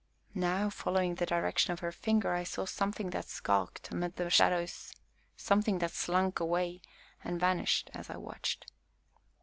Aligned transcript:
Now, 0.33 0.71
following 0.71 1.13
the 1.13 1.27
direction 1.27 1.73
of 1.73 1.81
her 1.81 1.91
finger, 1.91 2.33
I 2.33 2.43
saw 2.43 2.65
something 2.65 3.11
that 3.11 3.27
skulked 3.29 3.91
amid 3.91 4.15
the 4.15 4.31
shadows 4.31 4.95
something 5.37 5.77
that 5.77 5.91
slunk 5.91 6.39
away, 6.39 6.81
and 7.23 7.39
vanished 7.39 7.91
as 7.93 8.09
I 8.09 8.17
watched. 8.17 8.65